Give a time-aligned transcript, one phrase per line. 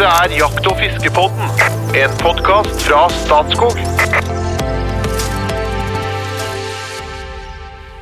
[0.00, 1.50] Dette er Jakt- og fiskepodden,
[1.92, 3.74] en podkast fra Statskog.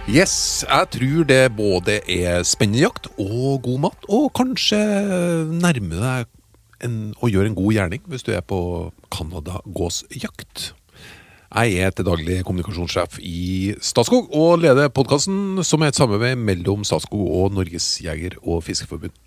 [0.06, 4.78] Yes, jeg tror det både er spennende jakt og god mat, og kanskje
[5.50, 6.30] nærme deg
[6.86, 8.62] en, å gjøre en god gjerning hvis du er på
[9.10, 10.68] canadagåsjakt.
[11.50, 16.86] Jeg er til daglig kommunikasjonssjef i Statskog og leder podkasten som er et samarbeid mellom
[16.86, 19.18] Statskog og Norges jeger- og fiskeforbund.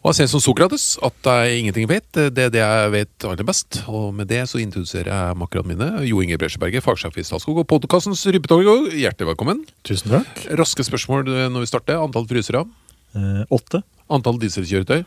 [0.00, 3.44] Og jeg ser som Sokrates at jeg ingenting vet, det er det jeg vet aller
[3.44, 3.82] best.
[3.84, 7.68] Og med det så introduserer jeg makkerne mine, Jo Inge Bresjeberget, fagsjef i Statskog, og
[7.68, 8.64] podkastens Rypetog.
[8.96, 9.60] Hjertelig velkommen.
[9.84, 10.40] Tusen takk.
[10.56, 12.00] Raske spørsmål når vi starter.
[12.00, 12.64] Antall frysere.
[13.12, 13.82] Eh, åtte.
[14.08, 15.04] Antall dieselkjøretøy.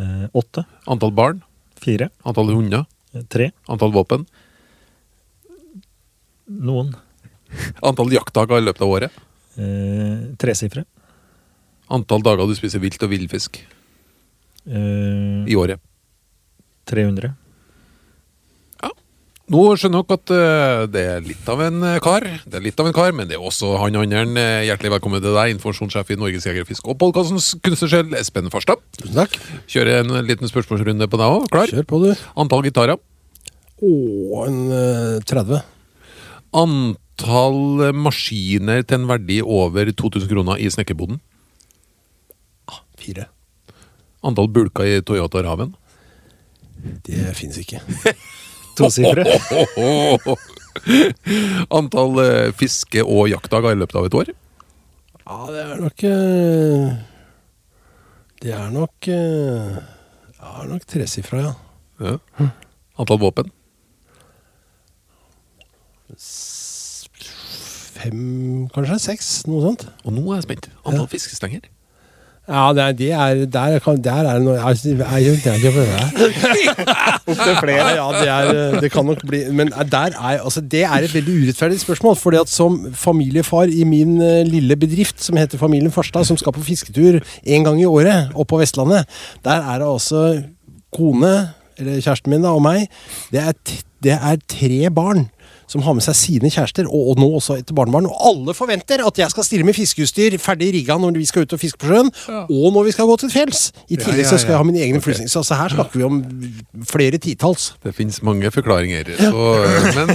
[0.00, 0.64] Eh, åtte.
[0.88, 1.44] Antall barn.
[1.84, 2.08] Fire.
[2.24, 2.88] Antall hunder.
[3.12, 3.50] Eh, tre.
[3.68, 4.24] Antall våpen.
[6.48, 6.96] Noen.
[7.84, 9.22] Antall jaktdager i løpet av året.
[9.60, 10.88] Eh, tresifre.
[11.92, 13.60] Antall dager du spiser vilt og villfisk
[14.66, 15.80] Eh, i året.
[16.88, 17.32] 300.
[18.82, 18.90] Ja.
[19.52, 22.80] Nå skjønner dere at uh, det er litt av en eh, kar, Det er litt
[22.80, 24.24] av en kar, men det er også han andre.
[24.68, 28.80] Hjertelig velkommen til deg, informasjonssjef i Norges Jegerfisk og podkastens kunstnersjel, Espen Farstad.
[29.00, 29.36] Tusen takk.
[29.68, 31.46] Kjører en liten spørsmålsrunde på deg òg.
[31.52, 31.72] Klar?
[31.72, 32.24] Kjør på, du.
[32.40, 33.00] Antall gitarer.
[33.84, 33.92] Å,
[34.46, 35.60] en uh, 30.
[36.56, 41.20] Antall maskiner til en verdi over 2000 kroner i snekkerboden.
[43.04, 43.33] Fire.
[44.24, 45.74] Antall bulker i Toyota Raven.
[47.04, 47.80] Det fins ikke.
[48.78, 49.24] Tosifre.
[51.78, 54.32] Antall eh, fiske- og jaktdager i løpet av et år.
[55.24, 56.88] Ja, det er nok eh,
[58.42, 61.52] Det er nok eh, Ja, det er nok tresifra, ja.
[62.04, 62.16] Ja.
[63.00, 63.48] Antall våpen.
[67.94, 68.98] Fem, kanskje?
[69.06, 69.30] Seks?
[69.48, 69.86] Noe sånt.
[70.04, 70.68] Og nå er jeg spent.
[70.84, 71.12] Antall Ja.
[71.14, 71.70] fiskestenger.
[72.44, 76.74] Ja, det er, det er Der, kan, der er noe jeg, jeg, jeg, jeg,
[77.24, 77.86] Opptil flere.
[77.96, 81.38] Ja, det, er, det kan nok bli Men der er, altså, det er et veldig
[81.40, 82.16] urettferdig spørsmål.
[82.16, 86.52] fordi at som familiefar i min eh, lille bedrift som heter Familien Farstad, som skal
[86.52, 89.08] på fisketur en gang i året opp på Vestlandet,
[89.44, 90.42] der er det altså
[90.92, 92.86] kone, eller kjæresten min da, og meg,
[93.32, 93.56] det er,
[94.04, 95.28] det er tre barn
[95.70, 98.08] som har med seg sine kjærester, og, og nå også etter barnebarn.
[98.10, 101.56] Og alle forventer at jeg skal stille med fiskeutstyr ferdig rigga når vi skal ut
[101.56, 102.12] og fiske på sjøen,
[102.44, 103.64] og når vi skal gå til fjells.
[103.88, 105.08] I tillegg ja, så skal jeg ha mine egne okay.
[105.08, 105.32] frysninger.
[105.32, 106.20] Så altså, her snakker vi om
[106.88, 107.72] flere titalls.
[107.84, 109.14] Det finnes mange forklaringer.
[109.18, 109.46] Så,
[109.98, 110.12] men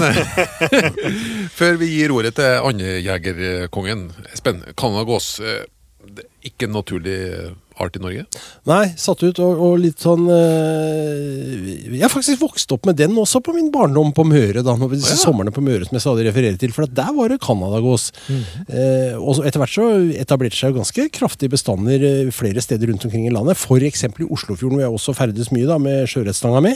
[1.60, 5.64] før vi gir ordet til andrejegerkongen, Espen eh,
[6.10, 7.52] det er Ikke en naturlig eh,
[7.84, 8.26] art i Norge?
[8.70, 13.16] Nei, satt ut og, og litt sånn øh, Jeg har faktisk vokst opp med den
[13.20, 14.64] også på min barndom på Møre.
[14.66, 15.24] da, når disse ah, ja.
[15.24, 16.74] Somrene på Møre som jeg stadig refererer til.
[16.76, 18.10] For at der var det canadagås.
[18.30, 19.88] eh, og etter hvert så
[20.22, 23.60] etablerte seg jo ganske kraftige bestander eh, flere steder rundt omkring i landet.
[23.60, 24.06] F.eks.
[24.10, 26.76] i Oslofjorden, hvor jeg også ferdes mye da, med sjøørretstanga mi.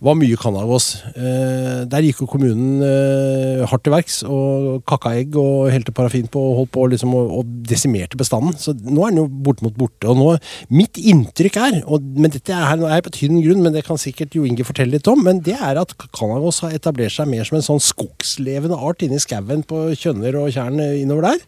[0.00, 0.86] Var mye canadagås.
[1.12, 6.30] Eh, der gikk jo kommunen eh, hardt til verks og kakka egg og helte parafin
[6.32, 8.56] på og holdt på liksom, og, og desimerte bestanden.
[8.56, 10.08] Så nå er den jo bortimot borte.
[10.08, 10.30] og nå,
[10.72, 14.38] Mitt inntrykk er, og, men dette er, er på tynn grunn, men det kan sikkert
[14.38, 17.60] Jo Inge fortelle litt om, men det er at Canagos har etablert seg mer som
[17.60, 21.44] en sånn skogslevende art inni skauen på Kjønner og Tjern innover der.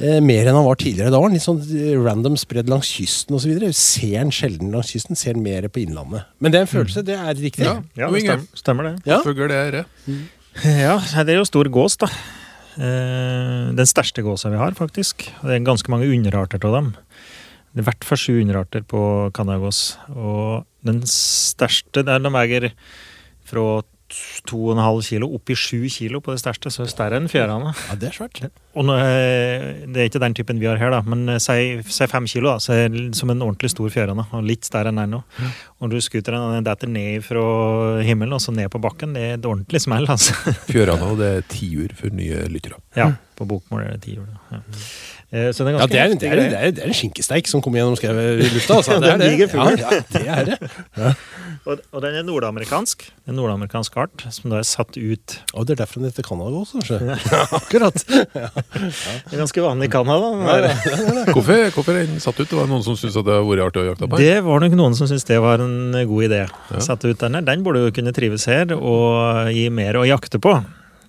[0.00, 1.12] Eh, mer enn han var tidligere.
[1.12, 3.52] Da var han litt sånn eh, random spredd langs kysten osv.
[3.76, 6.28] Ser han sjelden langs kysten, ser han mer på innlandet.
[6.40, 7.66] Men det er en følelse, det er riktig.
[7.68, 7.78] Ja.
[7.98, 8.94] Ja, det stemmer, stemmer det.
[9.10, 9.20] Ja.
[9.26, 9.84] Fugl det er det.
[10.64, 12.08] Ja, det er jo stor gås, da.
[12.80, 15.28] Eh, den største gåsa vi har, faktisk.
[15.42, 16.92] Det er ganske mange underarter av dem.
[17.70, 19.02] Det er hvert for sju underarter på
[19.36, 19.98] canadagås.
[20.10, 22.70] Og den største, der de veier
[23.46, 23.82] fra
[24.48, 27.72] 2,5 kilo opp i 7 kilo på det største, så større enn fjærene.
[27.88, 28.40] Ja, det er svært.
[28.78, 31.80] Og nå, eh, det er ikke den typen vi har her, da, men eh, si,
[31.86, 34.92] si fem kilo, da, så er det som en ordentlig stor fjørene, Og litt større
[34.92, 35.22] enn den nå.
[35.80, 37.44] Og når du skuter den, detter ned fra
[38.06, 40.36] himmelen og så ned på bakken, det er et ordentlig smell, altså.
[40.70, 42.80] Fjørana, og det er tiur for nye lyttere.
[42.98, 44.26] Ja, på bokmål er det tiur.
[44.26, 44.58] år.
[44.58, 44.62] Ja.
[45.32, 46.96] Eh, Så den er Ja, det er, en, det, er, det, er, det er en
[46.96, 48.80] skinkesteik som kommer gjennom skrevet i lufta.
[48.80, 48.98] Altså.
[48.98, 49.28] Det er det.
[49.54, 51.14] Ja, ja, det er det.
[51.68, 53.04] Og, og den er nordamerikansk.
[53.28, 55.34] En nordamerikansk art som da er satt ut.
[55.52, 56.98] Og det er derfor den heter Canadagås, kanskje.
[57.04, 58.00] Ja, akkurat.
[59.30, 60.72] Det er ganske vanlig i Canada.
[61.34, 62.48] Hvorfor, hvorfor er den satt ut?
[62.50, 64.16] Det var noen som syntes det hadde vært artig å jakte på?
[64.16, 64.24] den?
[64.26, 65.76] Det var nok noen som syntes det var en
[66.10, 66.40] god idé.
[66.82, 67.44] Satte ut denne.
[67.46, 70.56] Den burde jo kunne trives her og gi mer å jakte på.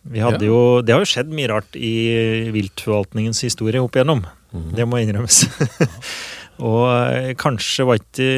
[0.09, 0.31] Ja.
[0.41, 4.23] jo, det har jo skjedd mye rart i viltforvaltningens historie opp igjennom.
[4.51, 5.43] Det må innrømmes.
[6.71, 8.31] og eh, kanskje var ikke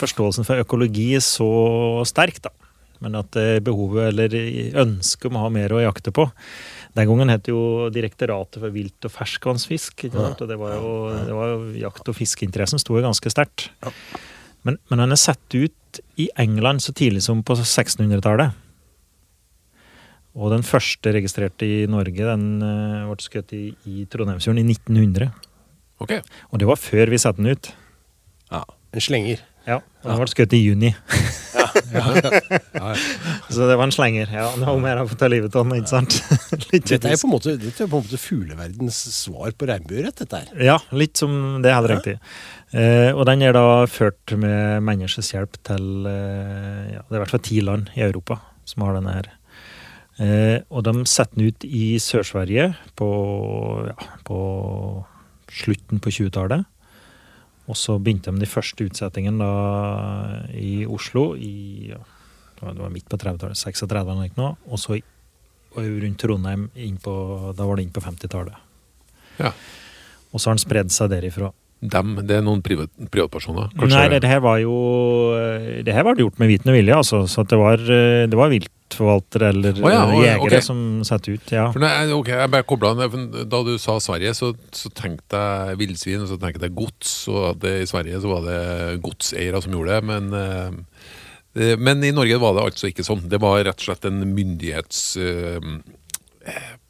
[0.00, 1.48] forståelsen for økologi så
[2.08, 2.52] sterk, da.
[3.00, 4.36] Men at eh, behovet eller
[4.84, 6.28] ønsket om å ha mer å jakte på.
[6.96, 10.06] Den gangen het jo Direktoratet for vilt- og ferskvannsfisk.
[10.10, 10.32] Ja.
[10.34, 13.70] Og det var jo, det var jo jakt- og fiskeinteressen sto jo ganske sterkt.
[14.66, 18.52] Men, men den er satt ut i England så tidlig som på 1600-tallet.
[20.38, 25.30] Og den første registrerte i Norge, den eh, ble skutt i, i Trondheimsfjorden i 1900.
[26.00, 26.16] Ok.
[26.50, 27.72] Og det var før vi satte den ut.
[28.50, 29.42] Ja, En slenger.
[29.68, 30.94] Ja, og den ble skutt i juni.
[31.90, 32.58] Ja, ja.
[32.74, 32.94] ja,
[33.50, 34.30] Så det var en slenger.
[34.32, 36.16] Ja, det var mer å få ta livet av den, ikke sant?
[36.70, 40.40] Dette er på en måte, dette er på en måte fugleverdens svar på regnbuerett, dette
[40.40, 40.50] her.
[40.70, 42.16] Ja, litt som det er helt riktig.
[42.70, 47.22] Eh, og den er da ført med menneskets hjelp til eh, ja, Det er i
[47.24, 48.40] hvert fall ti land i Europa
[48.70, 49.30] som har denne her.
[50.20, 53.08] Eh, og de setter den ut i Sør-Sverige på,
[53.88, 53.96] ja,
[54.26, 54.40] på
[55.50, 56.66] slutten på 20-tallet.
[57.70, 62.00] Og så begynte de de første utsettingene da i Oslo i ja,
[62.60, 64.56] det var- midt på 30-tallet, 36 eller noe.
[64.68, 65.00] Og så
[65.76, 66.68] rundt Trondheim
[66.98, 68.56] på, da var det inn på 50-tallet.
[69.38, 69.52] Ja.
[70.32, 71.52] Og så har den spredd seg derifra.
[71.80, 73.70] Dem, det er noen privat, privatpersoner?
[73.88, 74.74] Nei, det, det her var jo
[75.80, 77.22] Det her var det gjort med viten og vilje, altså.
[77.30, 78.50] Så det var, eh, det var
[78.90, 80.60] viltforvaltere eller oh, ja, oh, jegere okay.
[80.64, 81.68] som setter ut, ja.
[81.78, 86.28] Nei, ok, jeg bare for Da du sa Sverige, så, så tenkte jeg villsvin, og
[86.28, 87.28] så tenkte jeg gods.
[87.28, 90.04] Og det, i Sverige så var det godseiere som gjorde det.
[90.04, 91.06] Men, eh,
[91.54, 93.28] det- men i Norge var det altså ikke sånn.
[93.28, 95.16] Det var rett og slett en myndighets...
[95.16, 95.60] Eh,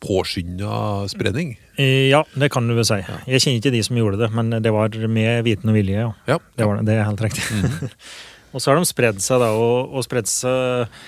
[0.00, 1.56] påskynda spredning.
[1.76, 2.94] Eh, Ja, det kan du vel si.
[3.26, 6.12] Jeg kjenner ikke de som gjorde det, men det var med viten og vilje, ja.
[6.30, 6.38] Ja.
[6.56, 6.86] Det, var det.
[6.86, 7.42] det er helt riktig.
[7.58, 7.90] Mhm.
[8.54, 11.02] og så har de spredd seg, da, og, og spredd seg eh,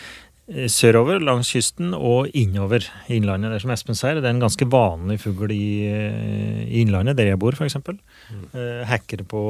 [0.69, 3.53] sørover langs kysten og innover innlandet.
[3.53, 7.17] Det er som Espen sier, det er en ganske vanlig fugl i, eh, i innlandet,
[7.17, 7.79] der jeg bor, f.eks.
[7.81, 8.45] Mm.
[8.53, 9.43] Eh, hekker på,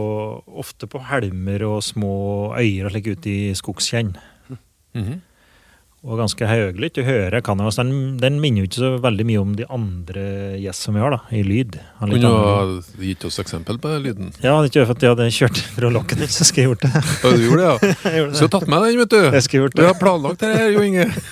[0.62, 2.14] ofte på helmer og små
[2.58, 4.14] øyer og slik ute i skogskjenn.
[4.94, 5.20] Mhm.
[6.02, 6.96] Og ganske høylytt.
[6.98, 7.76] Du hører Canvas.
[7.78, 10.24] Den, den minner jo ikke så veldig mye om de andre
[10.58, 11.76] gjess som vi har, da, i lyd.
[12.00, 14.32] Kunne du ha gitt oss eksempel på den lyden?
[14.42, 16.72] Ja, det er ikke for at jeg hadde kjørt fra lokken ut, så skulle jeg
[16.72, 16.90] gjort det.
[16.96, 17.76] Ja, du gjorde det, ja.
[18.18, 18.40] Gjorde det.
[18.40, 19.20] Så tatt med den, vet du.
[19.22, 19.84] Jeg skulle gjort det.
[19.84, 21.06] Du har planlagt det her, Jo Inge.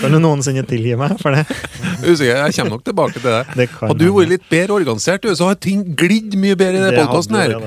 [0.00, 1.42] Kan du noensinne tilgi meg for det?
[1.50, 3.42] Er usikker, jeg kommer nok tilbake til det.
[3.58, 7.02] Det Hadde du vært litt bedre organisert, så har ting glidd mye bedre i den
[7.02, 7.58] podkasten her.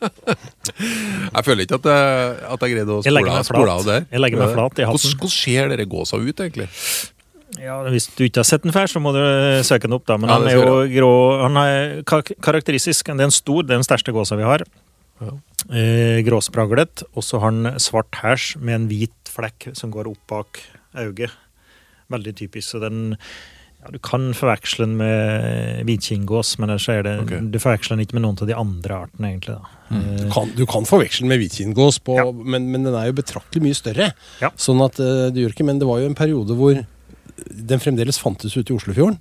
[1.34, 3.98] jeg, føler ikke at jeg, at jeg greide å spole av det.
[4.10, 4.96] Jeg legger meg flat i hatten.
[4.96, 6.68] Hvordan, hvordan ser dere gåsa ut, egentlig?
[7.58, 10.06] Ja, Hvis du ikke har sett den før, så må du eh, søke den opp.
[10.08, 10.16] da.
[10.20, 11.12] Men Ja, han er jo jeg grå
[11.42, 13.10] Han er kar- karakteristisk.
[13.10, 14.64] Det er en stor, det er den største gåsa vi har.
[15.20, 15.34] Ja.
[15.68, 17.04] Eh, gråspraglet.
[17.14, 20.62] Og så har han svart hæsj med en hvit flekk som går opp bak
[20.96, 21.34] øyet.
[22.10, 22.70] Veldig typisk.
[22.70, 23.16] Så den
[23.80, 27.40] ja, Du kan forveksle den med hvitkinngås, men det, okay.
[27.40, 29.56] du forveksler den ikke med noen av de andre artene, egentlig.
[29.90, 32.30] Du Eh, kan, du kan forveksle den med hvitkinngås, Ja.
[32.30, 34.12] men, men den er jo betraktelig mye større.
[34.40, 34.52] Ja.
[34.56, 36.78] Sånn at uh, det gjør ikke, Men det var jo en periode hvor
[37.50, 39.18] den fremdeles fantes ute i Oslofjorden.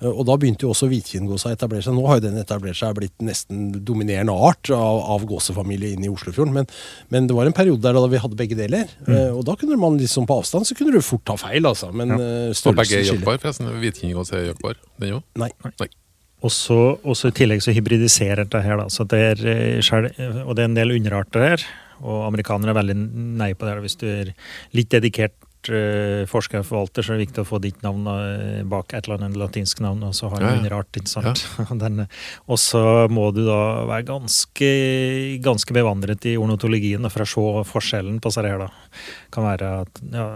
[0.00, 1.94] Eh, Og da begynte jo også hvitkinngåsa å etablere seg.
[1.96, 6.06] Nå har jo den etablert seg og blitt nesten dominerende art av, av gåsefamilie inne
[6.06, 6.52] i Oslofjorden.
[6.54, 6.66] Men,
[7.10, 8.86] men det var en periode der da vi hadde begge deler.
[9.08, 11.92] Eh, Og da kunne man liksom på avstand så kunne du fort ta feil, altså.
[11.92, 12.18] Men Ja.
[12.18, 13.14] Og størrelsen er skiller.
[13.18, 13.72] jaktbar, forresten.
[13.82, 14.76] Hvitkingås er jaktbar.
[15.00, 15.22] Den òg?
[15.36, 15.50] Nei.
[15.80, 15.88] Nei.
[16.46, 16.78] Og så
[17.26, 18.84] i tillegg så hybridiserer det her, da.
[18.94, 19.82] Så det er,
[20.46, 21.64] og det er en del underarter her.
[21.98, 22.94] Og amerikanere er veldig
[23.40, 23.72] nei på det.
[23.74, 23.80] her.
[23.82, 24.30] Hvis du er
[24.72, 25.34] litt dedikert
[25.74, 29.06] eh, forsker og forvalter, så er det viktig å få ditt navn eh, bak et
[29.08, 30.60] eller annet latinsk navn, og så har ja, Ja, ja.
[30.62, 31.42] underart, ikke sant.
[31.58, 32.06] Ja.
[32.48, 32.82] og så
[33.12, 34.70] må du da være ganske,
[35.44, 38.58] ganske bevandret i ornitologien for å se forskjellen på disse her.
[38.64, 38.70] da.
[39.34, 40.28] Kan være at, ja,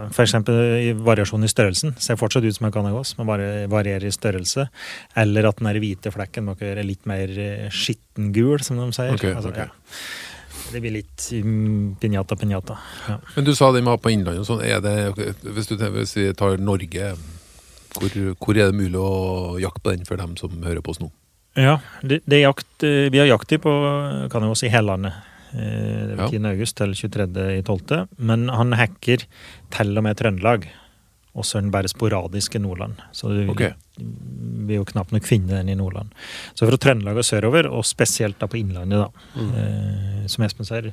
[0.83, 1.95] i variasjon i størrelsen.
[2.01, 4.67] Ser fortsatt ut som en canagos, men bare varierer i størrelse.
[5.15, 9.13] Eller at den hvite flekken må være litt mer eh, skittengul, som de sier.
[9.15, 9.57] Ok, Altså, ok.
[9.57, 9.69] ja.
[10.73, 12.77] Det blir litt mm, pinjata pinjata.
[13.07, 13.17] Ja.
[13.35, 14.63] Men du sa det med på Innlandet og sånn.
[14.65, 14.95] Er det,
[15.45, 17.11] hvis, du, hvis vi tar Norge,
[17.93, 21.01] hvor, hvor er det mulig å jakte på den for dem som hører på oss
[21.03, 21.11] nå?
[21.59, 23.71] Ja, det, det jakt, eh, vi har jakttid på
[24.33, 25.13] Canagos i hele landet.
[25.53, 25.59] Eh,
[26.09, 26.25] Det Ja.
[26.25, 26.45] er 10.
[26.49, 28.07] august til 23.12.
[28.17, 29.27] Men han hacker
[29.69, 30.65] til og med Trøndelag.
[31.35, 32.97] Og så er han bare sporadisk i Nordland.
[33.13, 33.61] Så du Ok.
[34.67, 36.09] Vil jo knapt nok finne den i Nordland.
[36.55, 39.43] Så fra Trøndelag og sørover, og spesielt da på Innlandet, da.
[39.43, 40.91] Eh, som Espen sier.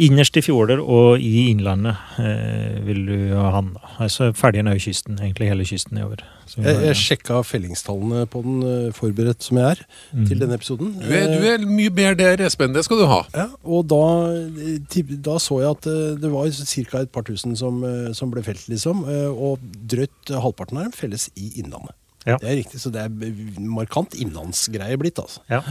[0.00, 3.94] Innerst i fjorder og i Innlandet eh, vil du ha han, da.
[4.06, 6.22] Altså ferdig nær kysten, egentlig hele kysten i over.
[6.58, 10.24] Jeg, jeg sjekka fellingstallene på den, eh, forberedt som jeg er, Mm.
[10.26, 10.88] til denne episoden.
[10.98, 12.72] Du er, du er mye bedre der, Espen.
[12.74, 13.20] Det skal du ha.
[13.36, 14.00] Ja, og da,
[14.34, 16.98] eh, da så jeg at eh, det var ca.
[17.04, 17.78] et par tusen som,
[18.16, 19.04] som ble felt, liksom.
[19.30, 21.94] Og drøyt halvparten av dem felles i Innlandet.
[22.26, 22.36] Ja.
[22.36, 25.40] Det er riktig, så det er markant innlandsgreie blitt, altså.
[25.48, 25.62] Ja.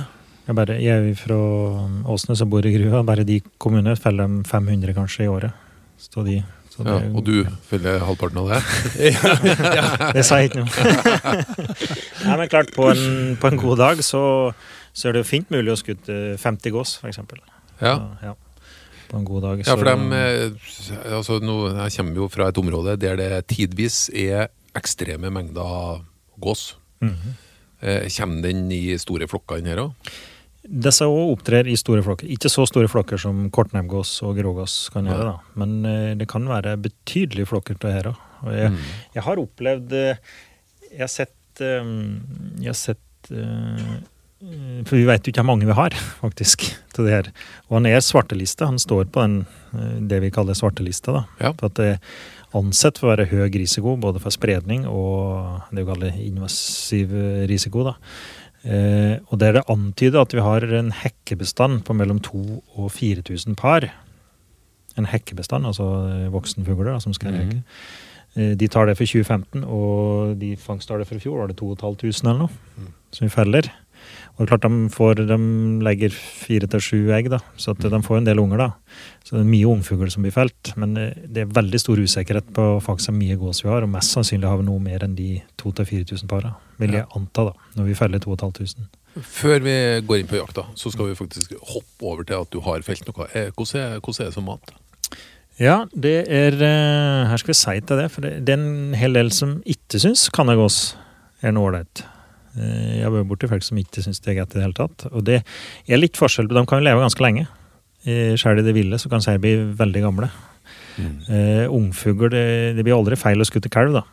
[0.49, 1.35] Jeg, bare, jeg er fra
[2.09, 3.03] Åsnes som bor i Grua.
[3.05, 5.53] Bare de kommunene feller de 500 kanskje i året.
[6.01, 6.39] Så de,
[6.73, 8.61] så Ja, og du følger halvparten av det?
[10.17, 10.93] Det sa jeg ikke noe.
[12.25, 14.23] Nei, men klart, på en, på en god dag så,
[14.89, 17.21] så er det fint mulig å skutte 50 gås, f.eks.
[17.83, 17.97] Ja.
[18.23, 18.33] ja.
[19.11, 19.65] På en god dag.
[19.67, 24.07] Ja, for de, eh, altså, nå, Jeg kommer jo fra et område der det tidvis
[24.09, 26.01] er ekstreme mengder
[26.41, 26.73] gås.
[27.03, 27.37] Mhm.
[27.81, 30.09] Eh, kommer den i store flokker inn her òg?
[30.69, 32.27] Disse òg opptrer i store flokker.
[32.27, 35.59] Ikke så store flokker som kortnebbgås og grågås kan gjøre, da.
[35.61, 38.25] men eh, det kan være betydelige flokker til her òg.
[38.49, 40.19] Jeg, jeg, jeg har opplevd eh,
[40.93, 43.27] Jeg har sett Jeg har sett
[44.39, 46.63] For vi vet jo ikke hvor mange vi har, faktisk,
[46.95, 47.31] til det her.
[47.67, 48.67] Og han er svarteliste.
[48.69, 49.41] Han står på den,
[50.07, 51.17] det vi kaller svartelista.
[51.17, 51.23] da.
[51.41, 51.51] Ja.
[51.59, 51.89] For at det
[52.57, 57.11] ansett for å være høy risiko både for spredning og det vi kaller invasiv
[57.49, 57.83] risiko.
[57.83, 57.93] da.
[58.63, 63.55] Eh, og der det antyder at vi har en hekkebestand på mellom 2000 og 4000
[63.55, 63.87] par.
[64.97, 67.61] En hekkebestand, altså eh, voksenfugler da, som skal hekke.
[67.61, 67.63] heke.
[68.35, 72.29] Eh, de tar det for 2015, og de fangsttallet for i fjor var det 2500
[72.29, 72.91] eller noe, Mm.
[73.11, 73.71] som vi feller.
[74.39, 75.35] Og klart de, får, de
[75.83, 78.61] legger fire til sju egg, da, så at de får en del unger.
[78.61, 78.69] da.
[79.27, 80.71] Så det er mye ungfugl som blir felt.
[80.79, 83.91] Men eh, det er veldig stor usikkerhet på faktisk hvor mye gås vi har, og
[83.91, 86.53] mest sannsynlig har vi noe mer enn de 2000-4000 para.
[86.79, 88.87] Vil jeg anta, da, når vi feller 2500.
[89.25, 89.73] Før vi
[90.07, 93.03] går inn på jakta, så skal vi faktisk hoppe over til at du har felt
[93.09, 93.27] noe.
[93.35, 94.71] Eh, Hvordan er, hvordan er det som mat?
[95.59, 99.17] Ja, det er eh, Her skal vi si til det, for det er en hel
[99.19, 100.79] del som ikke syns kannagås
[101.43, 102.05] er noe ålreit.
[102.57, 104.77] Eh, Jeg har vært borti folk som ikke syns det er greit i det hele
[104.77, 105.07] tatt.
[105.13, 105.41] Og det
[105.87, 107.47] er litt forskjell De kan jo leve ganske lenge.
[108.05, 110.29] Sjøl Selv i det ville så kan seier bli veldig gamle.
[110.99, 114.03] Eh, ungfugl det, det blir aldri feil å skutte kalv, da.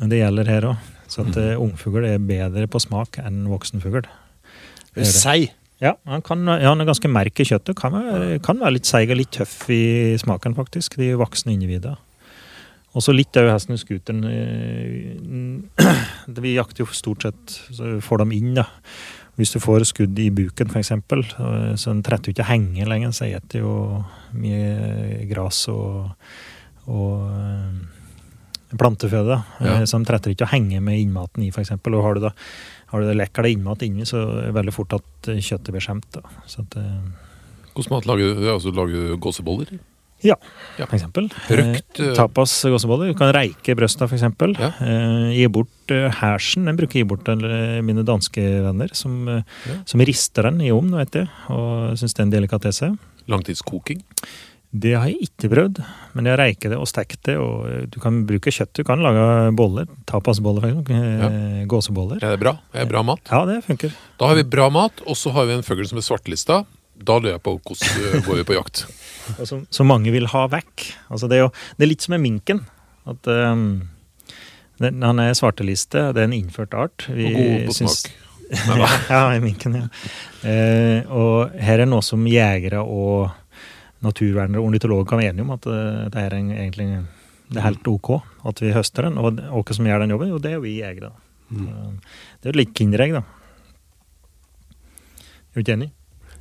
[0.00, 0.90] Men Det gjelder her òg.
[1.12, 4.06] Så at eh, ungfugl er bedre på smak enn voksenfugl.
[5.08, 5.50] Sei.
[5.82, 7.74] Ja, han, kan, ja, han er ganske merk i kjøttet.
[7.78, 7.96] Kan
[8.44, 10.94] kan være litt seig og litt tøff i smaken, faktisk.
[11.00, 11.98] De voksne individene.
[12.92, 14.20] Og så litt av hesten i scooteren.
[14.28, 15.16] eh,
[16.42, 18.66] Vi jakter jo stort sett så får dem inn, da.
[19.40, 20.92] Hvis du får skudd i buken, f.eks.,
[21.80, 23.10] så den tretter jo ikke henge lenger.
[23.16, 23.72] Så spiser jo
[24.36, 26.12] mye gras og,
[26.86, 27.72] og eh,
[28.76, 29.40] planteføde.
[29.60, 29.78] Ja.
[29.80, 31.72] Eh, Så de tretter ikke å henge med innmaten i, f.eks.
[31.80, 32.32] Og har du da
[32.92, 35.72] har du det lekker det innmat inni, så er det veldig fort at eh, kjøttet
[35.72, 36.10] blir skjemt.
[36.12, 36.20] da.
[36.44, 37.00] At, eh,
[37.72, 38.44] Hvordan mat lager du?
[38.52, 39.68] Altså, lager du gåseboller?
[40.22, 40.36] Ja,
[40.78, 40.86] Ja.
[40.86, 41.28] for eksempel.
[41.48, 43.12] Røkt, Eh, eh, tapas gåseboller.
[43.12, 44.54] Du kan reike brøsta, for eksempel.
[44.58, 44.70] Ja.
[44.80, 46.64] Eh, gi bort eh, hersen.
[46.66, 47.42] Den bruker jeg bort til
[47.82, 49.42] mine danske venner, som, Ja.
[49.84, 52.98] som rister den i ovn, vet jeg, og syns det er en delikatesse.
[53.28, 54.02] Langtidskoking?
[54.74, 55.82] Det har jeg ikke prøvd,
[56.16, 57.36] men jeg har reiket det og stekt det.
[57.36, 58.72] og Du kan bruke kjøtt.
[58.72, 59.84] Du kan lage boller.
[60.08, 61.60] Tapasboller, for eksempel.
[61.60, 62.16] eh, Gåseboller.
[62.22, 62.54] Er det bra?
[62.72, 63.20] Er det bra mat?
[63.30, 63.92] Ja, det funker.
[64.18, 66.64] Da har vi bra mat, og så har vi en fugl som er svartelista.
[67.04, 68.86] Da lurer jeg på hvordan går vi på jakt.
[69.38, 70.86] Og som, som mange vil ha vekk.
[71.12, 72.64] Altså det, er jo, det er litt som med minken.
[73.08, 73.66] At um,
[74.82, 77.06] den, Han er svarteliste, det er en innført art.
[77.10, 78.18] Vi Og god på syns- smak.
[78.52, 79.86] ja, ja, i minken, ja.
[80.42, 83.30] Uh, og her er noe som jegere og
[84.02, 86.86] naturvernere og ornitologer kan være enige om, at eh, det er en, egentlig
[87.52, 88.08] det er helt ok
[88.50, 89.18] at vi høster den.
[89.22, 90.32] Og hvem som gjør den jobben?
[90.32, 91.12] Jo, det er jo vi jegere.
[91.52, 92.00] Mm.
[92.42, 93.22] Det er jo litt kinderegg, da.
[95.52, 95.90] Er du ikke enig?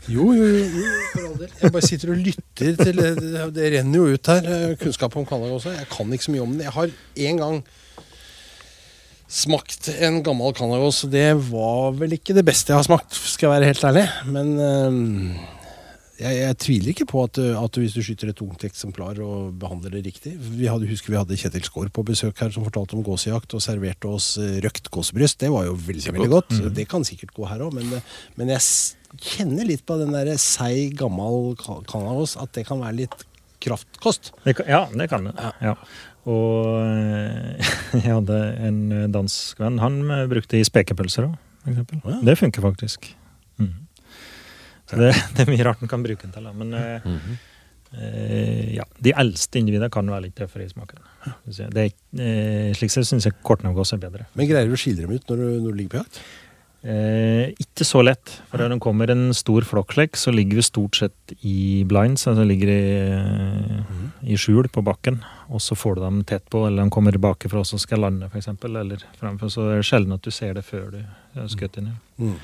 [0.09, 1.47] Jo, jo, jo, jo.
[1.61, 5.27] Jeg bare sitter og lytter til Det, det renner jo ut her, eh, kunnskap om
[5.29, 5.75] Canada også.
[5.75, 6.63] Jeg kan ikke så mye om den.
[6.65, 6.89] Jeg har
[7.27, 7.61] en gang
[9.31, 11.03] smakt en gammel Canagos.
[11.11, 14.07] Det var vel ikke det beste jeg har smakt, skal jeg være helt ærlig.
[14.33, 15.60] Men eh,
[16.21, 19.95] jeg, jeg tviler ikke på at, at hvis du skyter et ungt eksemplar og behandler
[19.97, 23.03] det riktig Vi hadde, husker vi hadde Kjetil Skaar på besøk her som fortalte om
[23.05, 25.39] gåsejakt og serverte oss eh, røkt gåsebryst.
[25.41, 26.53] Det var jo veldig, veldig godt.
[26.55, 26.71] godt.
[26.77, 28.61] Det kan sikkert gå her òg, men, eh, men jeg
[29.31, 33.25] kjenner litt på den der seig, gammel ka- at det kan være litt
[33.61, 34.31] kraftkost.
[34.45, 35.35] Det kan, ja, det kan det.
[35.61, 35.75] Ja.
[36.29, 37.71] Og eh,
[38.03, 39.79] jeg hadde en eh, dansk venn.
[39.81, 41.97] Han eh, brukte i spekepølser òg, f.eks.
[42.05, 42.19] Ja.
[42.25, 43.11] Det funker faktisk.
[43.61, 43.73] Mm.
[44.91, 46.43] Så det, det er mye rart en kan bruke den til.
[46.47, 46.53] Da.
[46.53, 47.39] Men eh, -hmm.
[47.97, 50.99] eh, ja, de eldste individene kan være litt tøffere i smaken.
[51.71, 54.25] Det er, eh, slik sett syns jeg kortnavgås er bedre.
[54.33, 56.21] Men greier du å skille dem ut når du, når du ligger på jakt?
[56.81, 58.31] Eh, ikke så lett.
[58.49, 62.45] For når det kommer en stor flokkslekk, så ligger vi stort sett i blinds, altså
[62.47, 65.21] ligger i, eh, i skjul på bakken.
[65.49, 68.01] Og så får du dem tett på, eller de kommer tilbake fra oss og skal
[68.01, 68.47] lande, f.eks.
[68.65, 69.49] Eller fremfor.
[69.49, 71.03] Så det er sjelden at du ser det før du
[71.35, 71.93] har skutt inn.
[71.93, 72.39] i Mm.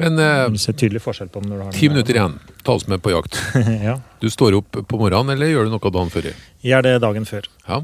[0.00, 2.38] Men eh, Du ser tydelig forskjell på når du har ti minutter igjen.
[2.64, 3.36] Ta oss med på jakt.
[3.88, 3.98] ja.
[4.22, 6.30] Du står opp på morgenen, eller gjør du noe dagen før?
[6.64, 7.50] Gjør det dagen før.
[7.68, 7.82] Ja.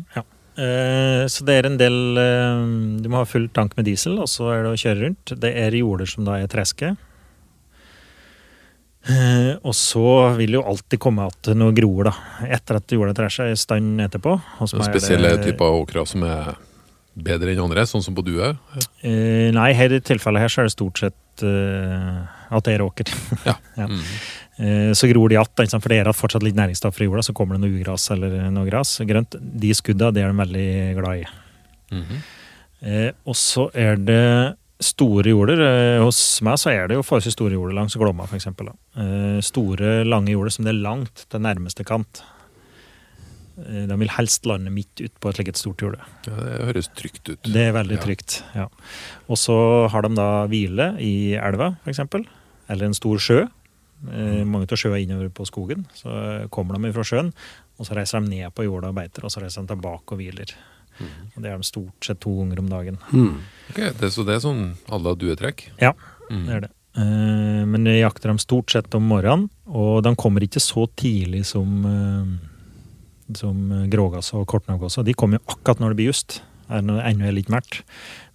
[0.57, 2.61] Eh, så det er en del eh,
[3.05, 5.35] Du må ha full tank med diesel, og så er det å kjøre rundt.
[5.43, 6.95] Det er jorder som da er treske.
[9.07, 12.15] Eh, og så vil jo alltid komme igjen noe groer, da.
[12.57, 14.35] Etter at jorda trær seg i stand etterpå.
[14.63, 16.57] Noen spesielle typer åkre som er
[17.17, 18.51] bedre enn andre, sånn som på Due?
[19.07, 22.75] Eh, nei, her i tilfellet her så er det stort sett at, eh, at det
[22.75, 23.13] er åker.
[23.49, 23.55] Ja.
[23.77, 23.87] Ja.
[23.87, 24.03] Mm.
[24.57, 25.53] Eh, så gror de att,
[25.83, 27.23] for det er at fortsatt litt næringsstoffer i jorda.
[27.23, 28.99] Så kommer det noe ugras eller noe gras.
[29.05, 29.37] Grønt.
[29.41, 30.69] De skudda det er de veldig
[31.01, 31.27] glad i.
[31.93, 32.23] Mhm.
[32.87, 35.61] Eh, og så er det store jorder.
[35.65, 38.47] Eh, hos meg så er det jo forholdsvis store jorder langs Glomma, f.eks.
[38.47, 42.23] Eh, store, lange jorder som det er langt til nærmeste kant.
[43.59, 46.01] Eh, de vil helst lande midt ut på et slikt stort jorde.
[46.27, 47.43] Ja, det høres trygt ut.
[47.43, 48.03] Det er veldig Ja.
[48.05, 48.43] trygt.
[48.55, 48.69] ja.
[49.29, 52.01] Og så har de da hvile i elva, f.eks.
[52.69, 53.47] Eller en stor sjø.
[54.05, 54.45] Mm.
[54.47, 55.87] mange av er innover på skogen.
[55.97, 57.33] Så eh, kommer de fra sjøen,
[57.81, 60.19] og så reiser de ned på jorda og beiter, og så reiser de tilbake og
[60.21, 60.53] hviler.
[61.01, 62.99] Og Det er de stort sett to ganger om dagen.
[63.13, 63.41] Mm.
[63.71, 65.71] Ok, det, så det er sånn alle har duetrekk?
[65.81, 65.93] Ja,
[66.31, 66.45] Mm.
[66.47, 66.71] det er det.
[66.97, 71.45] Eh, Men jeg jakter dem stort sett om morgenen, og de kommer ikke så tidlig
[71.47, 72.56] som, eh,
[73.35, 75.03] som Grågass og kortnaggåsa.
[75.03, 76.41] De kommer jo akkurat når det blir just.
[76.67, 77.83] Ennå er litt mørkt.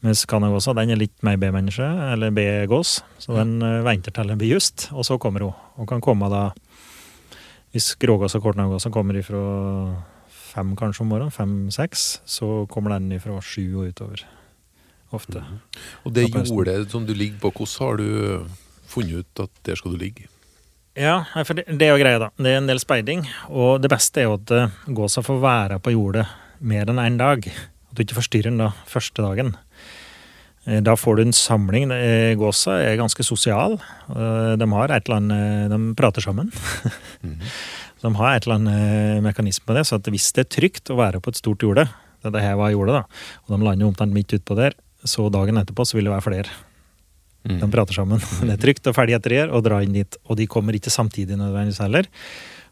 [0.02, 3.02] Mens kanagåsa den er litt mer B-menneske, eller B-gås.
[3.22, 5.58] Så den eh, venter til den blir just, og så kommer hun.
[5.78, 6.52] Og kan komme da
[7.72, 9.40] Hvis grågass og kortnaggåsa kommer ifra
[10.52, 14.26] fem kanskje om morgenen, fem-seks, så kommer den ifra sju og utover.
[15.12, 15.44] Ofte.
[16.04, 18.46] Og det jordet som du ligger på, hvordan har du
[18.92, 20.28] funnet ut at der skal du ligge?
[21.02, 21.16] Ja,
[21.48, 22.30] for det, det er jo greia, da.
[22.38, 23.24] Det er en del speiding.
[23.50, 26.28] Og det beste er jo at eh, gåsa får være på jordet
[26.62, 27.48] mer enn én dag.
[27.50, 29.56] At du ikke forstyrrer den da første dagen.
[30.70, 31.90] Eh, Da får du en samling.
[31.96, 33.80] Eh, Gåsa er ganske sosial.
[34.12, 36.52] De har et eller annet De prater sammen.
[36.54, 39.88] Så de har et eller annet mekanisme på det.
[39.90, 41.88] Så at hvis det er trygt å være på et stort jorde,
[42.22, 45.58] det det her var jordet, da, og de lander omtrent midt utpå der, så dagen
[45.58, 46.60] etterpå så vil det være flere.
[47.48, 47.60] Mm.
[47.62, 48.22] De prater sammen.
[48.48, 50.18] Det er trygt og ferdig etter det, og dra inn dit.
[50.30, 52.10] Og de kommer ikke samtidig nødvendigvis heller.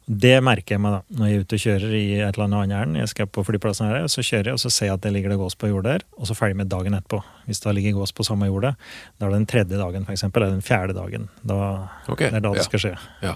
[0.09, 2.63] Det merker jeg meg da, når jeg er ute og kjører i et eller annet
[2.63, 2.97] annet ærend.
[2.97, 5.33] Jeg skal på flyplassen her, så kjører jeg, og så ser jeg at det ligger
[5.33, 7.19] det gås på jordet der, og så ferdig med dagen etterpå.
[7.45, 8.71] Hvis det ligger gås på samme jordet,
[9.19, 11.29] da er det den tredje dagen, eksempel, eller den fjerde dagen.
[11.45, 11.59] Da,
[12.07, 12.31] okay.
[12.31, 12.65] det er da det ja.
[12.71, 12.95] skal skje.
[13.21, 13.35] Ja.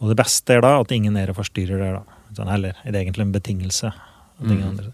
[0.00, 2.18] Og det beste er da at ingen og forstyrrer der, da.
[2.34, 3.92] Sånn, eller er det egentlig en betingelse?
[4.42, 4.90] Mm.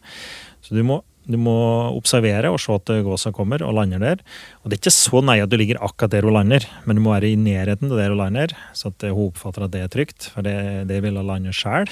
[0.65, 1.57] Så du må, du må
[1.97, 4.25] observere og se at gåsa kommer og lander der.
[4.63, 7.03] Og det er ikke så nøye at du ligger akkurat der hun lander, men du
[7.03, 9.93] må være i nærheten av der hun lander, så at hun oppfatter at det er
[9.93, 10.57] trygt, for det,
[10.91, 11.91] det vil hun lande sjøl.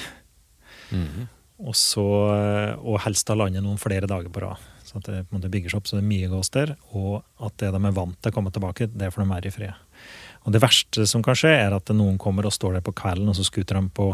[0.91, 1.31] Mhm.
[1.55, 2.03] Og, så,
[2.83, 4.63] og helst da lande noen flere dager på rad.
[4.85, 6.73] Så at det på en måte bygger seg opp så det er mye gås der,
[6.91, 9.53] og at det de er vant til å komme tilbake, det får de være i
[9.55, 9.85] fred.
[10.45, 13.31] Og det verste som kan skje, er at noen kommer og står der på kvelden,
[13.31, 14.11] og så skuter de på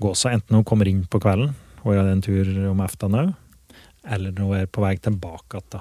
[0.00, 0.32] gåsa.
[0.32, 1.52] Enten hun kommer inn på kvelden
[1.84, 3.34] og gjør en tur om ettermiddagen,
[4.10, 5.70] eller når hun er på vei tilbake igjen.
[5.70, 5.80] da.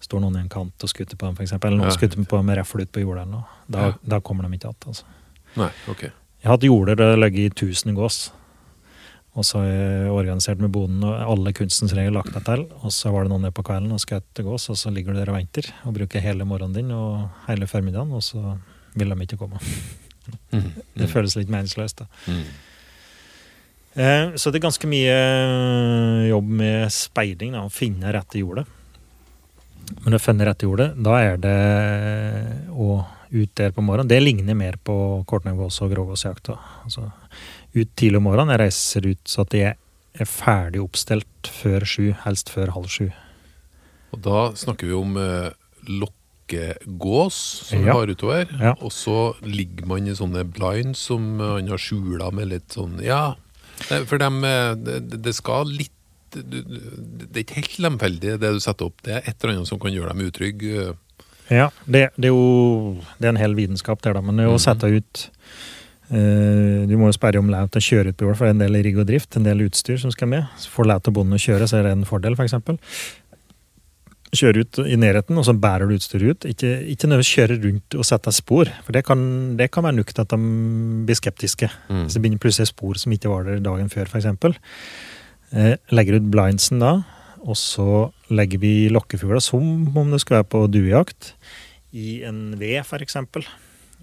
[0.00, 1.52] Står noen i en kant og skutter på dem, f.eks.
[1.52, 1.96] Eller noen Ja.
[1.96, 3.44] skutter på dem med reffel ut på jorda, eller noe.
[3.68, 3.92] Da, Ja.
[4.08, 4.86] da kommer de ikke igjen.
[4.86, 5.04] Altså.
[5.56, 6.02] Nei, ok.
[6.02, 8.30] Jeg har hatt jorder der det har ligget i 1000 gås.
[9.36, 12.64] Og så har jeg organisert med bonden og alle kunstens regler lagt meg til.
[12.82, 15.20] Og så var det noen nede på kvelden og skjøt gås, og så ligger du
[15.20, 15.70] der og venter.
[15.86, 18.58] Og bruker hele morgenen din og hele formiddagen, og så
[18.96, 19.60] vil de ikke komme.
[20.52, 20.72] Mhm.
[20.96, 22.06] Det føles litt meningsløst, da.
[22.26, 22.44] Mhm.
[23.94, 28.66] Eh, så det er ganske mye eh, jobb med speiding, da, å finne rette jordet.
[30.04, 31.56] Men å finne rette jordet, da er det
[32.70, 33.00] å
[33.30, 34.10] ut der på morgenen.
[34.10, 34.94] Det ligner mer på
[35.30, 36.52] kortnevås og grågåsjakt.
[36.84, 37.10] Altså,
[37.74, 38.54] ut tidlig om morgenen.
[38.54, 39.74] Jeg reiser ut så at jeg
[40.20, 43.10] er ferdig oppstelt før sju, helst før halv sju.
[44.10, 45.52] Og da snakker vi om eh,
[45.86, 48.50] lokkegås som vi har utover.
[48.58, 48.74] Ja.
[48.82, 52.98] Og så ligger man i sånne blinds som eh, han har skjula med litt sånn
[53.06, 53.36] Ja,
[53.88, 55.96] for eh, det, de skal litt
[56.30, 59.00] Det er ikke helt lemfeldig, det du setter opp.
[59.02, 60.92] Det er et eller annet som kan gjøre dem utrygge.
[61.50, 64.22] Ja, det, det er jo det er en hel vitenskap der, da.
[64.22, 65.24] Men det å sette ut
[66.14, 68.58] eh, Du må jo sperre om laut å kjøre ut på jord, for det er
[68.58, 70.46] en del rigg og drift, en del utstyr som skal med.
[70.62, 72.54] Så får lov til bonden å kjøre, så er det en fordel, f.eks.
[74.30, 76.44] Kjøre ut i nærheten, og så bærer du utstyret ut.
[76.46, 79.22] Ikke, ikke nødvendigvis kjøre rundt og sette spor, for det kan,
[79.58, 80.50] det kan være nok til at de
[81.08, 81.70] blir skeptiske.
[81.88, 82.04] Mm.
[82.04, 84.28] Hvis det begynner plutselig spor som ikke var der dagen før, f.eks.
[85.50, 86.92] Eh, legger ut blindsen da,
[87.42, 87.88] og så
[88.30, 91.34] legger vi lokkefugler som om det skulle være på duejakt,
[91.90, 93.18] i en V f.eks.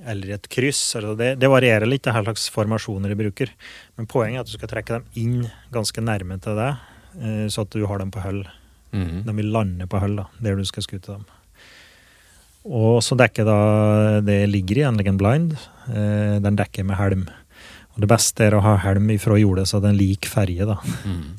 [0.05, 0.81] Eller et kryss.
[0.99, 3.53] Altså det, det varierer litt det her slags formasjoner de bruker.
[3.97, 6.83] Men poenget er at du skal trekke dem inn ganske nærme til deg,
[7.21, 8.43] eh, så at du har dem på høll.
[8.91, 9.25] Mhm.
[9.25, 11.25] De vil lande på hull, da, der du skal skute dem.
[12.67, 13.59] Og så dekker da
[14.25, 15.53] det ligger i, anlegger en blind.
[15.87, 17.27] Eh, den dekker med helm.
[17.95, 20.67] Og det beste er å ha helm ifra jordet, så det er en lik ferje,
[20.67, 20.79] da.
[21.07, 21.37] Mm.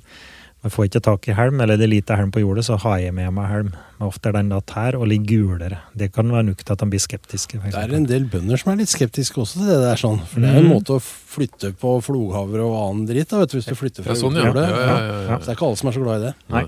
[0.58, 2.96] Men får ikke tak i helm, eller det er lite helm på jordet, så har
[2.98, 3.68] jeg med meg helm.
[3.94, 5.78] Men ofte er den da tær og litt gulere.
[5.94, 7.60] Det kan være nok til at de blir skeptiske.
[7.62, 10.18] Det er en del bønder som er litt skeptiske også til det der, sånn.
[10.26, 10.72] For det er en mm.
[10.74, 14.08] måte å flytte på floghavre og annen dritt, da, vet du, hvis du flytter Ja,
[14.08, 14.48] fra sånn, ja.
[14.50, 14.66] jordet.
[14.66, 15.38] Ja, ja, ja, ja.
[15.38, 16.34] Så det er ikke alle som er så glad i det.
[16.56, 16.64] Nei.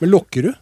[0.00, 0.52] Men lokker du?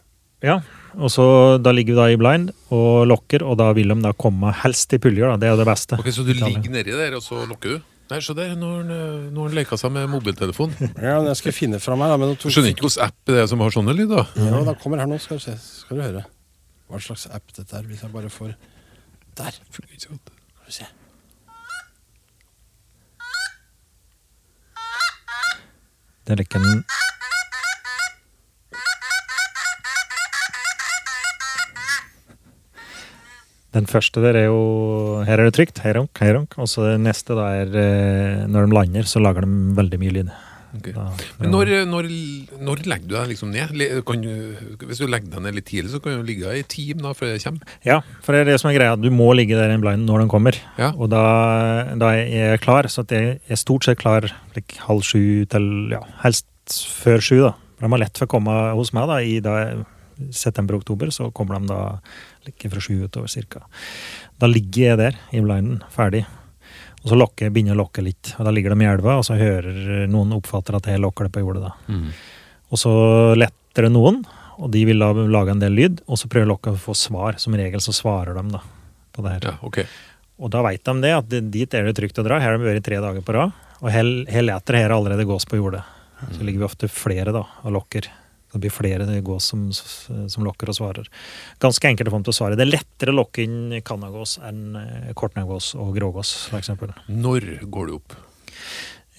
[0.43, 0.59] Ja,
[0.95, 1.23] Og så
[1.61, 4.93] Da ligger vi da i blind og lokker, og da vil de da komme helst
[4.93, 5.29] i puljer.
[5.31, 5.99] da, Det er det beste.
[5.99, 7.81] Ok, Så du ligger nedi der, og så lokker du?
[8.09, 10.71] Nei, se der, nå har han, eh, leka seg med mobiltelefon.
[10.97, 12.17] Ja, men jeg skal finne fra meg, da.
[12.17, 14.25] Men Du tok- skjønner ikke hvilken app det er som har sånne lyder?
[14.35, 15.53] Ja, da kommer her nå, skal du se.
[15.61, 16.25] Skal du høre.
[16.89, 18.55] Hva slags app dette er, hvis jeg bare får
[19.37, 19.51] Der.
[19.69, 20.85] Skal vi se.
[26.25, 26.83] Det er ikke en
[33.75, 35.81] Den første der er jo Her er det trygt.
[35.83, 36.57] Heironk, heironk.
[36.57, 40.15] Og så det neste da er eh, Når de lander, så lager de veldig mye
[40.19, 40.31] lyd.
[40.69, 40.93] Okay.
[40.93, 41.07] Da,
[41.39, 42.07] Men når, når,
[42.61, 43.71] når legger du deg liksom ned?
[44.05, 44.33] Kan du,
[44.85, 47.31] hvis du legger deg ned litt tidlig, så kan du ligge i team da, før
[47.33, 47.73] det kommer.
[47.85, 48.97] Ja, for det er det som er greia.
[48.99, 50.59] Du må ligge der i blind når den kommer.
[50.77, 50.91] Ja.
[50.93, 51.23] Og da,
[51.97, 56.03] da er jeg klar, så jeg er stort sett klar like, halv sju til ja,
[56.21, 56.45] helst
[57.01, 57.39] før sju.
[57.47, 57.55] da.
[57.79, 59.55] For De har lett for å komme hos meg da, i da,
[60.31, 61.11] september-oktober.
[61.15, 61.99] Så kommer de da
[62.47, 63.63] like fra sju utover cirka.
[64.39, 66.25] Da ligger jeg der i blinden, ferdig.
[67.03, 68.33] Og så lokker begynner jeg å lokke litt.
[68.37, 71.35] Og Da ligger de i elva, og så hører noen oppfatter at jeg lokker det
[71.35, 71.63] på jordet.
[71.63, 71.95] da.
[72.69, 72.91] Og så
[73.39, 74.23] letter det noen,
[74.59, 76.01] og de vil da lage en del lyd.
[76.07, 77.39] Og så prøver lokket å få svar.
[77.39, 78.61] Som regel så svarer de da
[79.15, 79.47] på det her.
[79.53, 79.87] Ja, okay.
[80.39, 82.39] Og da veit de det, at dit er det trygt å dra.
[82.39, 83.55] Her har de vært tre dager på rad.
[83.79, 84.03] Og her,
[84.43, 85.83] leter her allerede gås på jordet.
[86.35, 88.09] Så ligger vi ofte flere da, og lokker.
[88.51, 91.09] Det blir flere gås som, som lokker og svarer.
[91.61, 92.57] Ganske enkelt å få dem til å svare.
[92.57, 96.71] Det er lettere å lokke inn kannagås enn eh, kortnegås og grågås, f.eks.
[97.13, 98.15] Når går du opp?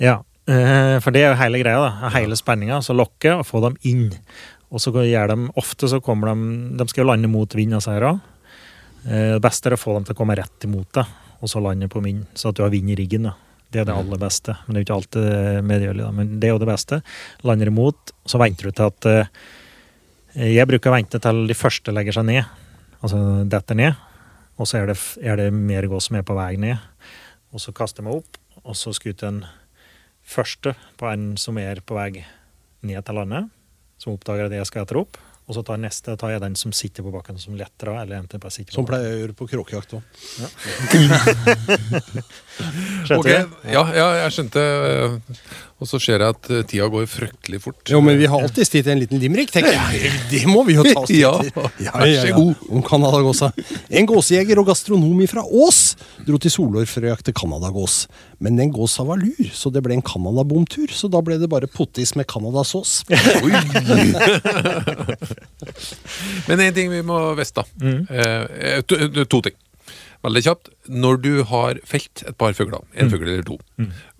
[0.01, 0.17] Ja,
[0.51, 1.85] eh, for det er jo hele greia.
[1.87, 2.11] da.
[2.17, 2.81] Hele spenninga.
[2.83, 4.09] Så lokke og få dem inn.
[4.71, 7.91] Og så gjør de ofte så kommer de De skal jo lande mot vind, disse
[7.95, 8.21] her òg.
[9.01, 11.89] Det beste er å få dem til å komme rett imot deg, og så lande
[11.89, 13.31] på vind, så at du har vind i riggen.
[13.31, 13.33] da.
[13.71, 14.57] Det er det aller beste.
[14.67, 16.05] Men det er jo ikke alltid medgjørlig.
[16.05, 16.11] da.
[16.15, 17.01] Men det er jo det beste.
[17.47, 19.31] Lander imot, så venter du til at eh,
[20.55, 22.45] Jeg bruker å vente til de første legger seg ned,
[23.01, 24.03] altså detter ned.
[24.61, 26.79] Og så er det, er det mer gås som er på vei ned.
[27.51, 29.41] Og så kaster jeg meg opp, og så skuter den
[30.23, 32.25] første på en som er på vei
[32.87, 33.51] ned til landet,
[33.99, 35.19] som oppdager at jeg skal etter opp.
[35.51, 38.05] Og så tar neste tar jeg den som sitter på bakken, som letter av.
[38.05, 40.03] eller eventuelt bare sitter på Som pleier jeg å gjøre på kråkejakt òg.
[43.09, 43.33] Skjønte Ok, du?
[43.73, 44.63] ja, ja, jeg skjønte.
[45.81, 47.81] Og så ser jeg at eh, tida går fryktelig fort.
[47.89, 50.11] Jo, men vi har alltid tid til en liten limerick, tenker jeg.
[50.29, 51.49] Det må vi jo ta oss tid Ja, til.
[51.89, 52.53] vær så god.
[52.77, 53.49] Om Canadagåsa.
[53.89, 55.81] En gåsejeger og gastronom fra Ås
[56.29, 58.03] dro til Solør for å jakte canadagås.
[58.45, 60.89] Men den gåsa var lur, så det ble en canadabomtur.
[60.93, 63.01] Så da ble det bare pottis med canadasås.
[66.49, 67.65] Men én ting vi må vite, da.
[68.11, 69.57] Eh, to, to ting.
[70.25, 70.69] Veldig kjapt.
[70.93, 73.57] Når du har felt et par fugler, en fugl eller to,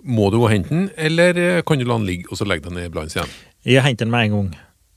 [0.01, 2.49] må du gå og hente den, eller eh, kan du la den ligge og så
[2.49, 3.33] legge den i blinds igjen?
[3.69, 4.51] Jeg henter den med en gang.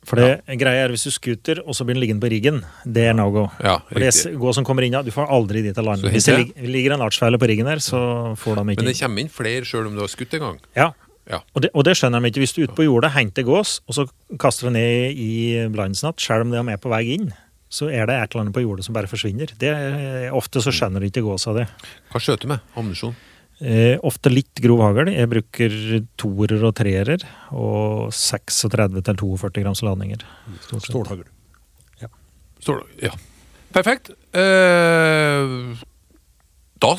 [0.03, 3.05] For det greia er hvis du skuter, og så blir den liggende på riggen, det
[3.07, 3.45] er no go.
[3.63, 6.03] Ja, For det går som kommer inn, ja, du får aldri dit til land.
[6.11, 8.01] Hvis det ligger en artsfeile på riggen der, så
[8.39, 10.59] får de Men det kommer inn flere sjøl om du har skutt en gang.
[10.75, 10.89] Ja,
[11.29, 11.39] Ja.
[11.55, 12.41] og det, og det skjønner de ikke.
[12.43, 14.05] Hvis du er ute på jordet henter gås, og så
[14.41, 15.31] kaster du ned i
[15.71, 17.29] blindsnatt, selv om de er på vei inn,
[17.73, 19.53] så er det et eller annet på jordet som bare forsvinner.
[19.57, 21.63] Det er, ofte så skjønner de ikke gåsa det.
[22.11, 22.65] Hva skjøter du med?
[22.77, 23.15] Ammunisjon?
[23.63, 25.09] Eh, ofte litt grov hagl.
[25.13, 25.73] Jeg bruker
[26.19, 27.23] toerer og treerer,
[27.55, 30.25] og 36 til 42 grams ladninger.
[30.73, 31.23] Stålhagl.
[32.03, 32.11] Ja.
[32.59, 33.13] Stål, Ja.
[33.73, 34.11] Perfekt.
[34.37, 35.79] Eh,
[36.83, 36.91] da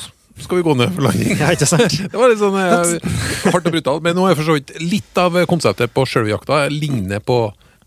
[0.43, 1.37] skal vi gå ned for landing.
[1.39, 1.95] Ja, ikke sant?
[2.11, 2.95] Det var litt sånn eh,
[3.53, 6.65] hardt og brutalt, men nå er for så vidt litt av konseptet på sjølve jakta
[6.73, 7.39] ligner på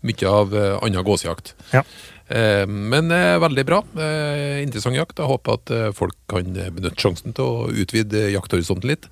[0.07, 1.53] mye av eh, annen gåsejakt.
[1.75, 1.83] Ja.
[2.29, 3.83] Eh, men eh, veldig bra.
[3.99, 5.19] Eh, interessant jakt.
[5.19, 9.09] Jeg håper at eh, folk kan benytte sjansen til å utvide jakthorisonten litt.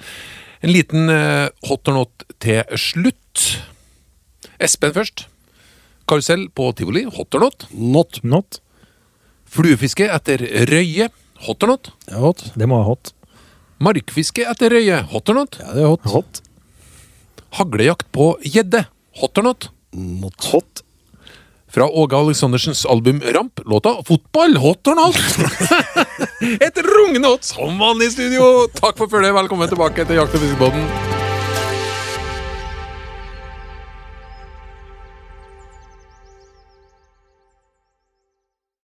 [0.65, 3.47] En liten eh, hot or not til slutt.
[4.63, 5.27] Espen først.
[6.09, 7.03] Karusell på tivoli.
[7.17, 7.67] Hot or not.
[7.75, 8.21] Not.
[8.23, 8.61] Not.
[9.51, 11.11] Fluefiske etter røye.
[11.45, 11.91] Hot or not.
[12.09, 12.47] Ja, hot.
[12.57, 13.13] Det må være hot.
[13.83, 15.01] Markfiske etter røye.
[15.11, 15.57] Hot or not.
[15.61, 16.07] Ja, det er hot.
[16.13, 16.41] Hot.
[17.59, 18.85] Haglejakt på gjedde.
[19.21, 19.69] Hot or not.
[19.93, 20.51] Not.
[20.53, 20.83] Hot.
[21.67, 25.19] Fra Åge Aleksandersens album Ramp, låta 'Fotball hot or not'.
[26.67, 28.67] Et rungende hot som vanlig i studio!
[28.73, 29.35] Takk for følget.
[29.35, 31.16] Velkommen tilbake til Jakt- og fiskebåten.